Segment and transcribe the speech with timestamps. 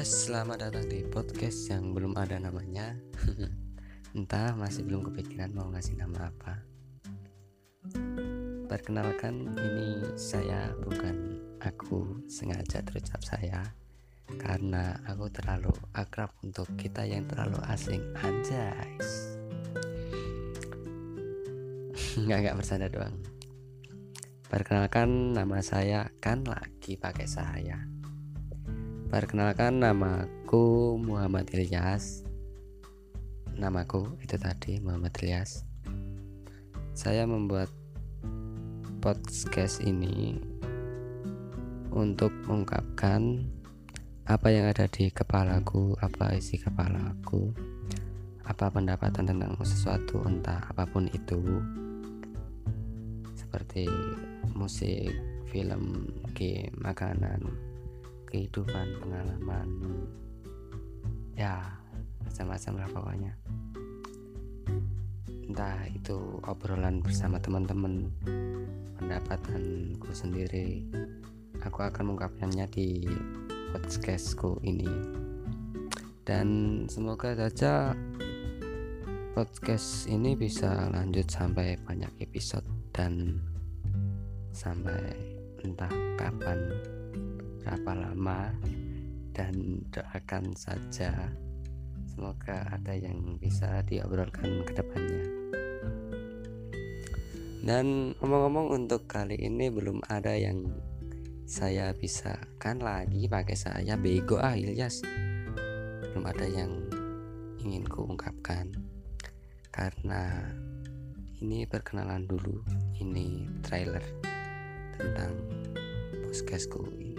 [0.00, 2.96] Selamat datang di podcast yang belum ada namanya.
[4.16, 6.56] Entah masih belum kepikiran mau ngasih nama apa.
[8.64, 13.60] Perkenalkan ini saya bukan aku sengaja terucap saya
[14.40, 18.00] Karena aku terlalu akrab untuk kita yang terlalu asing.
[18.24, 18.96] Anjay.
[22.24, 23.20] Nggak, nggak bersanda doang.
[24.48, 27.99] Perkenalkan nama saya kan lagi pakai saya
[29.10, 32.22] Perkenalkan namaku Muhammad Ilyas.
[33.58, 35.66] Namaku itu tadi Muhammad Ilyas.
[36.94, 37.66] Saya membuat
[39.02, 40.38] podcast ini
[41.90, 43.50] Untuk mengungkapkan
[44.30, 47.50] Apa yang ada di kepalaku Apa isi kepalaku
[48.46, 51.42] Apa pendapatan tentang sesuatu Entah apa pun itu.
[53.34, 53.90] Seperti
[54.54, 55.10] musik,
[55.50, 57.69] film, game, makanan
[58.30, 59.68] kehidupan pengalaman.
[61.34, 61.58] Ya
[62.22, 63.32] macam-macam lah pokoknya.
[65.50, 68.06] Entah itu obrolan bersama teman-teman
[68.94, 70.86] pendapatanku sendiri.
[71.66, 73.04] Aku akan mengungkapkannya di
[73.74, 74.88] podcastku ini.
[76.22, 76.48] Dan
[76.86, 77.90] semoga saja
[79.34, 83.42] podcast ini bisa lanjut sampai banyak episode dan
[84.54, 85.16] sampai
[85.66, 86.70] entah kapan
[87.60, 88.52] berapa lama
[89.36, 91.12] dan doakan saja.
[92.10, 95.24] Semoga ada yang bisa diobrolkan ke depannya.
[97.60, 100.64] Dan ngomong-ngomong untuk kali ini belum ada yang
[101.44, 104.00] saya bisa kan lagi pakai saya.
[104.00, 105.04] Bego ah Ilyas.
[106.10, 106.72] Belum ada yang
[107.60, 108.72] ingin kuungkapkan.
[109.70, 110.50] Karena
[111.40, 112.64] ini perkenalan dulu.
[112.96, 114.02] Ini trailer
[114.96, 115.32] tentang
[116.24, 117.09] podcastku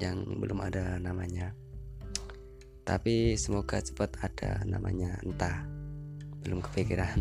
[0.00, 1.52] yang belum ada namanya.
[2.86, 5.18] Tapi semoga cepat ada namanya.
[5.26, 5.66] Entah
[6.46, 7.18] belum kepikiran.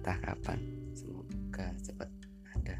[0.00, 0.58] Entah kapan.
[0.96, 2.08] Semoga cepat
[2.56, 2.76] ada.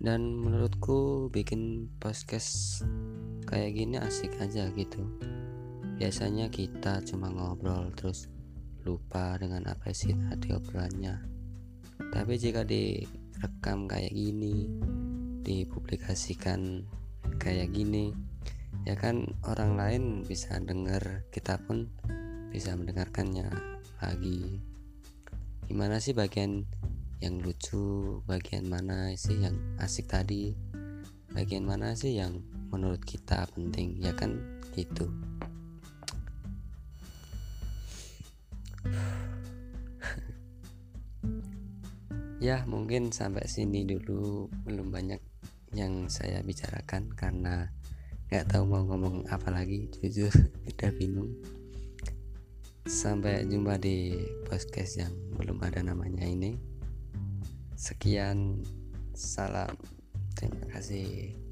[0.00, 2.80] Dan menurutku bikin podcast
[3.44, 5.04] kayak gini asik aja gitu.
[5.98, 8.30] Biasanya kita cuma ngobrol terus
[8.88, 11.20] lupa dengan apa sih tadi obrolannya.
[12.08, 14.72] Tapi jika direkam kayak gini
[15.48, 16.84] dipublikasikan
[17.40, 18.12] kayak gini
[18.84, 21.88] ya kan orang lain bisa dengar kita pun
[22.52, 23.48] bisa mendengarkannya
[24.00, 24.60] lagi.
[25.68, 26.64] Gimana sih bagian
[27.20, 30.54] yang lucu bagian mana sih yang asik tadi
[31.34, 34.36] bagian mana sih yang menurut kita penting ya kan
[34.76, 35.08] gitu.
[42.38, 44.46] Ya mungkin sampai sini dulu.
[44.62, 45.18] Belum banyak
[45.72, 47.68] yang saya bicarakan karena
[48.28, 50.32] nggak tahu mau ngomong apa lagi jujur
[50.70, 51.32] udah bingung.
[52.88, 54.16] Sampai jumpa di
[54.48, 56.56] podcast yang belum ada namanya ini.
[57.76, 58.64] Sekian
[59.12, 59.76] salam
[60.38, 61.47] terima kasih